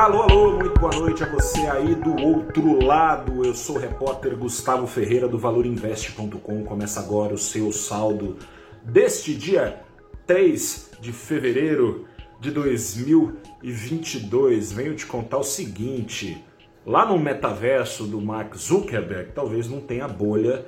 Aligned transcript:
Alô, 0.00 0.22
alô, 0.22 0.52
muito 0.52 0.80
boa 0.80 0.96
noite 0.96 1.22
a 1.22 1.28
você 1.28 1.60
aí 1.66 1.94
do 1.94 2.18
outro 2.22 2.82
lado. 2.82 3.44
Eu 3.44 3.54
sou 3.54 3.76
o 3.76 3.78
repórter 3.78 4.34
Gustavo 4.34 4.86
Ferreira 4.86 5.28
do 5.28 5.36
ValorInvest.com. 5.36 6.64
Começa 6.64 7.00
agora 7.00 7.34
o 7.34 7.38
seu 7.38 7.70
saldo 7.70 8.38
deste 8.82 9.34
dia 9.34 9.84
3 10.26 10.92
de 11.02 11.12
fevereiro 11.12 12.06
de 12.40 12.50
2022. 12.50 14.72
Venho 14.72 14.94
te 14.94 15.04
contar 15.04 15.36
o 15.36 15.44
seguinte: 15.44 16.42
lá 16.86 17.04
no 17.04 17.18
metaverso 17.18 18.06
do 18.06 18.22
Mark 18.22 18.56
Zuckerberg, 18.56 19.32
talvez 19.34 19.68
não 19.68 19.82
tenha 19.82 20.08
bolha 20.08 20.64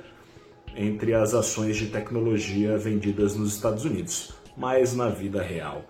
entre 0.75 1.15
as 1.15 1.33
ações 1.33 1.75
de 1.75 1.87
tecnologia 1.87 2.77
vendidas 2.77 3.35
nos 3.35 3.55
Estados 3.55 3.83
Unidos, 3.83 4.35
mas 4.55 4.95
na 4.95 5.09
vida 5.09 5.41
real 5.41 5.83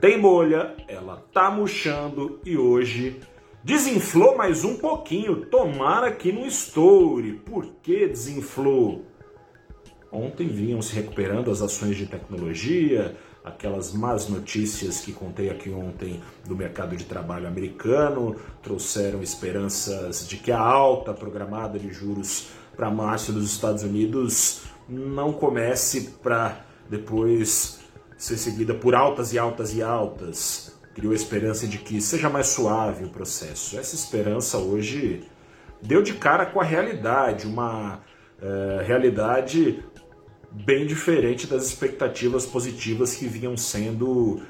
tem 0.00 0.18
bolha, 0.18 0.74
ela 0.88 1.22
tá 1.32 1.50
murchando 1.50 2.40
e 2.44 2.56
hoje 2.56 3.20
desinflou 3.62 4.34
mais 4.34 4.64
um 4.64 4.76
pouquinho. 4.76 5.44
Tomara 5.46 6.10
que 6.10 6.32
não 6.32 6.46
estoure. 6.46 7.34
Por 7.34 7.66
que 7.82 8.08
desinflou? 8.08 9.04
Ontem 10.10 10.48
vinham 10.48 10.80
se 10.80 10.94
recuperando 10.94 11.50
as 11.50 11.60
ações 11.60 11.96
de 11.96 12.06
tecnologia, 12.06 13.14
aquelas 13.44 13.92
más 13.92 14.26
notícias 14.26 15.00
que 15.02 15.12
contei 15.12 15.50
aqui 15.50 15.70
ontem 15.70 16.20
do 16.48 16.56
mercado 16.56 16.96
de 16.96 17.04
trabalho 17.04 17.46
americano 17.46 18.36
trouxeram 18.62 19.22
esperanças 19.22 20.26
de 20.26 20.38
que 20.38 20.50
a 20.50 20.58
alta 20.58 21.12
programada 21.12 21.78
de 21.78 21.92
juros 21.92 22.48
para 22.74 22.90
março 22.90 23.32
dos 23.32 23.52
Estados 23.52 23.82
Unidos 23.82 24.62
não 24.88 25.32
comece 25.32 26.12
para 26.22 26.64
depois 26.88 27.79
ser 28.20 28.36
seguida 28.36 28.74
por 28.74 28.94
altas 28.94 29.32
e 29.32 29.38
altas 29.38 29.74
e 29.74 29.82
altas. 29.82 30.78
Criou 30.94 31.12
a 31.12 31.16
esperança 31.16 31.66
de 31.66 31.78
que 31.78 32.02
seja 32.02 32.28
mais 32.28 32.48
suave 32.48 33.04
o 33.04 33.08
processo. 33.08 33.78
Essa 33.78 33.94
esperança 33.94 34.58
hoje 34.58 35.22
deu 35.80 36.02
de 36.02 36.12
cara 36.12 36.44
com 36.44 36.60
a 36.60 36.64
realidade, 36.64 37.46
uma 37.46 37.94
uh, 37.94 38.84
realidade 38.84 39.82
bem 40.52 40.86
diferente 40.86 41.46
das 41.46 41.64
expectativas 41.64 42.44
positivas 42.44 43.14
que 43.14 43.26
vinham 43.26 43.56
sendo 43.56 44.34
uh, 44.34 44.40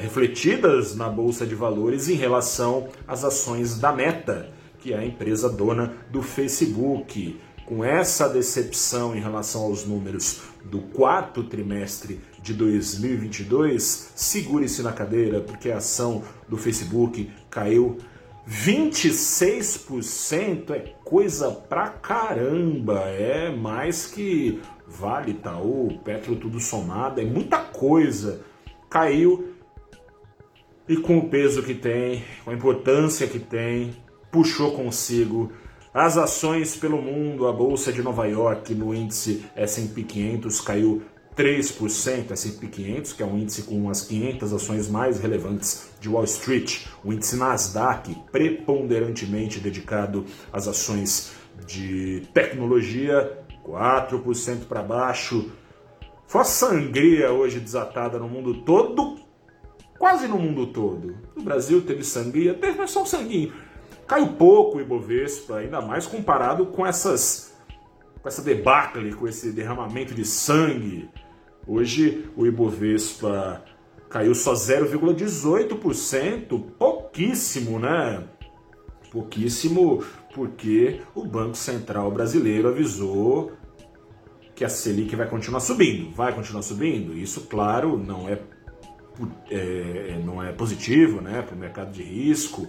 refletidas 0.00 0.96
na 0.96 1.10
Bolsa 1.10 1.46
de 1.46 1.54
Valores 1.54 2.08
em 2.08 2.14
relação 2.14 2.88
às 3.06 3.22
ações 3.22 3.78
da 3.78 3.92
Meta, 3.92 4.48
que 4.78 4.94
é 4.94 4.96
a 4.96 5.04
empresa 5.04 5.50
dona 5.50 5.92
do 6.10 6.22
Facebook. 6.22 7.38
Com 7.68 7.84
essa 7.84 8.28
decepção 8.30 9.14
em 9.14 9.20
relação 9.20 9.60
aos 9.60 9.84
números 9.84 10.40
do 10.64 10.80
quarto 10.80 11.44
trimestre 11.44 12.18
de 12.40 12.54
2022, 12.54 14.12
segure-se 14.16 14.82
na 14.82 14.90
cadeira, 14.90 15.42
porque 15.42 15.70
a 15.70 15.76
ação 15.76 16.24
do 16.48 16.56
Facebook 16.56 17.30
caiu 17.50 17.98
26%. 18.48 20.70
É 20.70 20.94
coisa 21.04 21.50
pra 21.50 21.90
caramba, 21.90 23.00
é 23.00 23.54
mais 23.54 24.06
que 24.06 24.62
Vale, 24.86 25.32
Itaú, 25.32 26.00
Petro, 26.02 26.36
tudo 26.36 26.58
somado, 26.58 27.20
é 27.20 27.24
muita 27.24 27.58
coisa. 27.58 28.40
Caiu 28.88 29.52
e 30.88 30.96
com 30.96 31.18
o 31.18 31.28
peso 31.28 31.62
que 31.62 31.74
tem, 31.74 32.24
com 32.46 32.50
a 32.50 32.54
importância 32.54 33.26
que 33.26 33.38
tem, 33.38 33.94
puxou 34.32 34.72
consigo 34.72 35.52
as 35.92 36.16
ações 36.18 36.76
pelo 36.76 37.00
mundo, 37.00 37.46
a 37.46 37.52
bolsa 37.52 37.92
de 37.92 38.02
Nova 38.02 38.26
York 38.26 38.74
no 38.74 38.94
índice 38.94 39.44
S&P 39.56 40.02
500 40.02 40.60
caiu 40.60 41.02
3%, 41.36 42.32
S&P 42.32 42.66
500, 42.66 43.12
que 43.12 43.22
é 43.22 43.26
um 43.26 43.38
índice 43.38 43.62
com 43.62 43.88
as 43.88 44.02
500 44.02 44.52
ações 44.52 44.88
mais 44.88 45.20
relevantes 45.20 45.90
de 46.00 46.08
Wall 46.08 46.24
Street, 46.24 46.86
o 47.04 47.12
índice 47.12 47.36
Nasdaq, 47.36 48.14
preponderantemente 48.32 49.60
dedicado 49.60 50.24
às 50.52 50.66
ações 50.66 51.32
de 51.64 52.22
tecnologia, 52.34 53.38
4% 53.64 54.66
para 54.68 54.82
baixo. 54.82 55.52
Foi 56.26 56.40
a 56.40 56.44
sangria 56.44 57.32
hoje 57.32 57.60
desatada 57.60 58.18
no 58.18 58.28
mundo 58.28 58.62
todo, 58.62 59.16
quase 59.98 60.26
no 60.26 60.38
mundo 60.38 60.66
todo. 60.66 61.16
No 61.36 61.42
Brasil 61.42 61.82
teve 61.82 62.02
sangria, 62.02 62.52
teve 62.52 62.76
mas 62.76 62.90
só 62.90 63.02
um 63.02 63.06
sanguinho. 63.06 63.52
Caiu 64.08 64.28
pouco 64.28 64.78
o 64.78 64.80
Ibovespa, 64.80 65.58
ainda 65.58 65.80
mais 65.80 66.06
comparado 66.06 66.66
com 66.66 66.86
essas 66.86 67.48
com 68.20 68.28
essa 68.28 68.42
debacle, 68.42 69.14
com 69.14 69.28
esse 69.28 69.52
derramamento 69.52 70.12
de 70.12 70.24
sangue 70.24 71.08
Hoje 71.68 72.28
o 72.34 72.44
Ibovespa 72.46 73.62
caiu 74.08 74.34
só 74.34 74.54
0,18%, 74.54 76.64
pouquíssimo, 76.78 77.78
né? 77.78 78.24
Pouquíssimo 79.12 80.02
porque 80.34 81.02
o 81.14 81.26
Banco 81.26 81.58
Central 81.58 82.10
brasileiro 82.10 82.68
avisou 82.68 83.52
que 84.54 84.64
a 84.64 84.68
Selic 84.70 85.14
vai 85.14 85.28
continuar 85.28 85.60
subindo. 85.60 86.10
Vai 86.14 86.34
continuar 86.34 86.62
subindo? 86.62 87.14
Isso, 87.14 87.42
claro, 87.42 87.98
não 87.98 88.26
é, 88.26 88.40
é 89.50 90.18
não 90.24 90.42
é 90.42 90.52
positivo 90.52 91.20
né, 91.20 91.42
para 91.42 91.54
o 91.54 91.58
mercado 91.58 91.92
de 91.92 92.02
risco, 92.02 92.66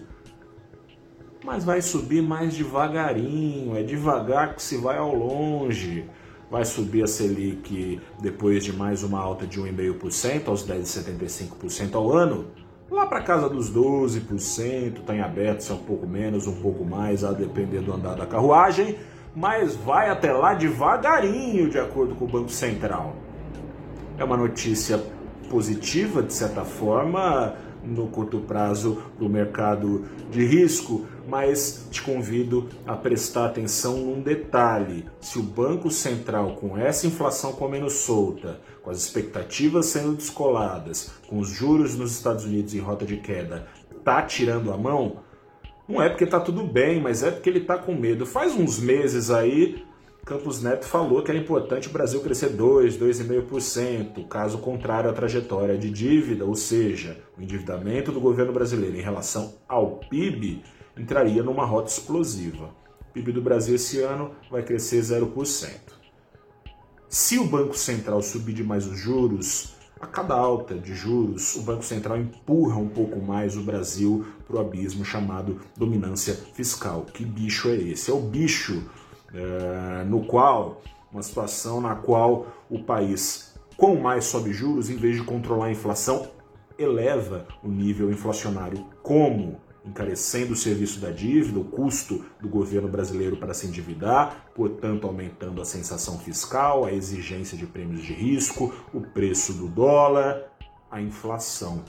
mas 1.49 1.63
vai 1.63 1.81
subir 1.81 2.21
mais 2.21 2.53
devagarinho, 2.53 3.75
é 3.75 3.81
devagar 3.81 4.53
que 4.53 4.61
se 4.61 4.77
vai 4.77 4.99
ao 4.99 5.15
longe. 5.15 6.05
Vai 6.51 6.63
subir 6.63 7.03
a 7.03 7.07
Selic 7.07 7.99
depois 8.21 8.63
de 8.63 8.71
mais 8.71 9.01
uma 9.01 9.19
alta 9.19 9.47
de 9.47 9.59
1,5% 9.59 10.47
aos 10.47 10.63
10,75% 10.63 11.95
ao 11.95 12.11
ano, 12.11 12.51
lá 12.87 13.07
para 13.07 13.23
casa 13.23 13.49
dos 13.49 13.73
12%, 13.73 14.99
está 14.99 15.15
em 15.15 15.21
aberto, 15.21 15.61
se 15.61 15.71
é 15.71 15.73
um 15.73 15.79
pouco 15.79 16.05
menos, 16.05 16.45
um 16.45 16.61
pouco 16.61 16.85
mais, 16.85 17.23
a 17.23 17.31
depender 17.31 17.81
do 17.81 17.93
andar 17.93 18.13
da 18.13 18.27
carruagem, 18.27 18.99
mas 19.35 19.75
vai 19.75 20.07
até 20.07 20.31
lá 20.31 20.53
devagarinho, 20.53 21.67
de 21.67 21.79
acordo 21.79 22.13
com 22.13 22.25
o 22.25 22.27
Banco 22.27 22.51
Central. 22.51 23.15
É 24.19 24.23
uma 24.23 24.37
notícia 24.37 25.03
positiva, 25.49 26.21
de 26.21 26.31
certa 26.31 26.63
forma, 26.63 27.55
no 27.83 28.07
curto 28.07 28.39
prazo 28.39 29.01
para 29.17 29.25
o 29.25 29.29
mercado 29.29 30.05
de 30.31 30.45
risco, 30.45 31.05
mas 31.27 31.87
te 31.91 32.01
convido 32.01 32.67
a 32.85 32.95
prestar 32.95 33.45
atenção 33.45 33.97
num 33.97 34.21
detalhe: 34.21 35.05
se 35.19 35.39
o 35.39 35.43
Banco 35.43 35.89
Central, 35.89 36.55
com 36.55 36.77
essa 36.77 37.07
inflação 37.07 37.53
comendo 37.53 37.89
solta, 37.89 38.59
com 38.81 38.89
as 38.89 38.97
expectativas 38.97 39.87
sendo 39.87 40.15
descoladas, 40.15 41.11
com 41.27 41.39
os 41.39 41.49
juros 41.49 41.95
nos 41.95 42.11
Estados 42.11 42.45
Unidos 42.45 42.73
em 42.73 42.79
rota 42.79 43.05
de 43.05 43.17
queda, 43.17 43.67
tá 44.03 44.21
tirando 44.21 44.71
a 44.71 44.77
mão, 44.77 45.17
não 45.87 46.01
é 46.01 46.09
porque 46.09 46.25
tá 46.25 46.39
tudo 46.39 46.63
bem, 46.63 47.01
mas 47.01 47.23
é 47.23 47.31
porque 47.31 47.49
ele 47.49 47.61
tá 47.61 47.77
com 47.77 47.95
medo. 47.95 48.25
Faz 48.25 48.55
uns 48.55 48.79
meses 48.79 49.31
aí 49.31 49.83
Campos 50.25 50.61
Neto 50.61 50.85
falou 50.85 51.23
que 51.23 51.31
era 51.31 51.39
importante 51.39 51.87
o 51.87 51.91
Brasil 51.91 52.21
crescer 52.21 52.49
2, 52.49 52.97
2,5%, 52.97 54.27
caso 54.27 54.59
contrário 54.59 55.09
à 55.09 55.13
trajetória 55.13 55.77
de 55.77 55.89
dívida, 55.89 56.45
ou 56.45 56.55
seja, 56.55 57.17
o 57.37 57.41
endividamento 57.41 58.11
do 58.11 58.19
governo 58.19 58.53
brasileiro 58.53 58.95
em 58.95 59.01
relação 59.01 59.55
ao 59.67 59.97
PIB 59.97 60.61
entraria 60.97 61.41
numa 61.41 61.65
rota 61.65 61.89
explosiva. 61.89 62.69
O 63.01 63.13
PIB 63.13 63.31
do 63.31 63.41
Brasil 63.41 63.75
esse 63.75 64.01
ano 64.01 64.31
vai 64.51 64.61
crescer 64.61 65.01
0%. 65.01 65.99
Se 67.07 67.39
o 67.39 67.45
Banco 67.45 67.75
Central 67.75 68.21
subir 68.21 68.53
demais 68.53 68.85
os 68.85 68.99
juros, 68.99 69.73
a 69.99 70.05
cada 70.05 70.35
alta 70.35 70.75
de 70.75 70.93
juros, 70.93 71.55
o 71.55 71.63
Banco 71.63 71.83
Central 71.83 72.17
empurra 72.17 72.77
um 72.77 72.87
pouco 72.87 73.19
mais 73.19 73.57
o 73.57 73.63
Brasil 73.63 74.25
para 74.47 74.57
o 74.57 74.59
abismo 74.59 75.03
chamado 75.03 75.59
dominância 75.75 76.35
fiscal. 76.53 77.05
Que 77.11 77.25
bicho 77.25 77.67
é 77.67 77.75
esse? 77.75 78.11
É 78.11 78.13
o 78.13 78.19
bicho 78.21 78.89
é, 79.33 80.03
no 80.05 80.25
qual, 80.25 80.81
uma 81.11 81.23
situação 81.23 81.81
na 81.81 81.95
qual 81.95 82.47
o 82.69 82.83
país, 82.83 83.55
com 83.77 83.95
mais 83.95 84.25
sobe 84.25 84.53
juros, 84.53 84.89
em 84.89 84.95
vez 84.95 85.15
de 85.15 85.23
controlar 85.23 85.67
a 85.67 85.71
inflação, 85.71 86.29
eleva 86.77 87.47
o 87.63 87.67
nível 87.67 88.09
inflacionário. 88.09 88.85
Como? 89.03 89.59
Encarecendo 89.85 90.53
o 90.53 90.55
serviço 90.55 90.99
da 90.99 91.09
dívida, 91.09 91.59
o 91.59 91.63
custo 91.63 92.23
do 92.39 92.47
governo 92.47 92.87
brasileiro 92.87 93.37
para 93.37 93.53
se 93.53 93.65
endividar, 93.65 94.51
portanto, 94.53 95.07
aumentando 95.07 95.61
a 95.61 95.65
sensação 95.65 96.19
fiscal, 96.19 96.85
a 96.85 96.91
exigência 96.91 97.57
de 97.57 97.65
prêmios 97.65 98.03
de 98.03 98.13
risco, 98.13 98.73
o 98.93 99.01
preço 99.01 99.53
do 99.53 99.67
dólar, 99.67 100.51
a 100.91 101.01
inflação. 101.01 101.83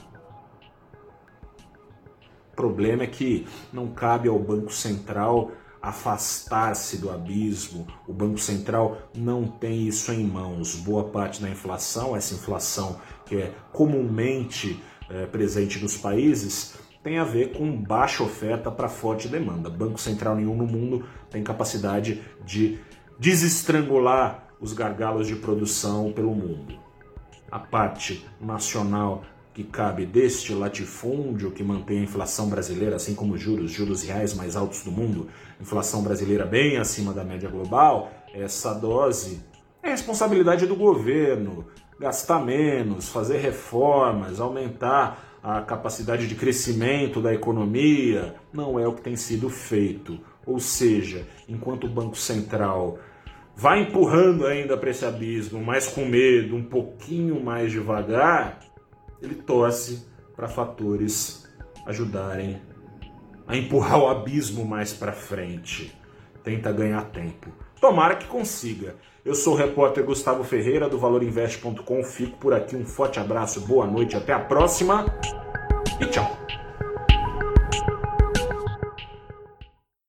O 2.51 2.55
problema 2.55 3.03
é 3.03 3.07
que 3.07 3.47
não 3.71 3.87
cabe 3.87 4.27
ao 4.27 4.39
Banco 4.39 4.71
Central 4.71 5.51
afastar-se 5.81 6.97
do 6.97 7.09
abismo. 7.09 7.87
O 8.07 8.13
Banco 8.13 8.37
Central 8.37 9.09
não 9.15 9.47
tem 9.47 9.87
isso 9.87 10.11
em 10.11 10.23
mãos. 10.23 10.75
Boa 10.75 11.05
parte 11.05 11.41
da 11.41 11.49
inflação, 11.49 12.15
essa 12.15 12.35
inflação 12.35 12.99
que 13.25 13.37
é 13.37 13.53
comumente 13.71 14.81
é, 15.09 15.25
presente 15.25 15.79
nos 15.79 15.97
países, 15.97 16.75
tem 17.03 17.17
a 17.17 17.23
ver 17.23 17.53
com 17.53 17.71
baixa 17.71 18.23
oferta 18.23 18.69
para 18.69 18.87
forte 18.87 19.27
demanda. 19.27 19.69
Banco 19.69 19.99
Central 19.99 20.35
nenhum 20.35 20.55
no 20.55 20.67
mundo 20.67 21.05
tem 21.29 21.43
capacidade 21.43 22.21
de 22.45 22.79
desestrangular 23.17 24.47
os 24.59 24.73
gargalos 24.73 25.27
de 25.27 25.35
produção 25.35 26.11
pelo 26.13 26.35
mundo. 26.35 26.79
A 27.51 27.59
parte 27.59 28.25
nacional 28.39 29.23
que 29.53 29.63
cabe 29.63 30.05
deste 30.05 30.53
latifúndio 30.53 31.51
que 31.51 31.63
mantém 31.63 31.99
a 31.99 32.03
inflação 32.03 32.49
brasileira, 32.49 32.95
assim 32.95 33.13
como 33.13 33.33
os 33.33 33.41
juros, 33.41 33.71
juros 33.71 34.03
reais 34.03 34.33
mais 34.33 34.55
altos 34.55 34.83
do 34.83 34.91
mundo, 34.91 35.27
inflação 35.59 36.01
brasileira 36.01 36.45
bem 36.45 36.77
acima 36.77 37.13
da 37.13 37.23
média 37.23 37.49
global, 37.49 38.11
essa 38.33 38.73
dose 38.73 39.43
é 39.83 39.89
responsabilidade 39.89 40.65
do 40.65 40.75
governo. 40.75 41.65
Gastar 41.99 42.39
menos, 42.43 43.09
fazer 43.09 43.37
reformas, 43.37 44.39
aumentar 44.39 45.39
a 45.43 45.61
capacidade 45.61 46.27
de 46.27 46.35
crescimento 46.35 47.21
da 47.21 47.33
economia, 47.33 48.35
não 48.53 48.79
é 48.79 48.87
o 48.87 48.93
que 48.93 49.01
tem 49.01 49.15
sido 49.15 49.49
feito. 49.49 50.19
Ou 50.45 50.59
seja, 50.59 51.27
enquanto 51.47 51.85
o 51.85 51.89
Banco 51.89 52.15
Central 52.15 52.99
vai 53.55 53.81
empurrando 53.81 54.45
ainda 54.45 54.77
para 54.77 54.89
esse 54.89 55.05
abismo, 55.05 55.63
mas 55.63 55.87
com 55.87 56.05
medo, 56.05 56.55
um 56.55 56.63
pouquinho 56.63 57.43
mais 57.43 57.71
devagar, 57.71 58.59
ele 59.21 59.35
torce 59.35 60.07
para 60.35 60.47
fatores 60.47 61.47
ajudarem 61.85 62.61
a 63.47 63.55
empurrar 63.55 63.99
o 63.99 64.07
abismo 64.07 64.65
mais 64.65 64.93
para 64.93 65.11
frente. 65.11 65.95
Tenta 66.43 66.71
ganhar 66.71 67.03
tempo. 67.11 67.49
Tomara 67.79 68.15
que 68.15 68.27
consiga. 68.27 68.95
Eu 69.23 69.35
sou 69.35 69.53
o 69.53 69.57
repórter 69.57 70.03
Gustavo 70.03 70.43
Ferreira 70.43 70.89
do 70.89 70.97
valorinvest.com. 70.97 72.03
Fico 72.03 72.37
por 72.37 72.53
aqui. 72.53 72.75
Um 72.75 72.85
forte 72.85 73.19
abraço, 73.19 73.61
boa 73.61 73.85
noite, 73.85 74.15
até 74.15 74.33
a 74.33 74.39
próxima 74.39 75.05
e 75.99 76.05
tchau. 76.05 76.60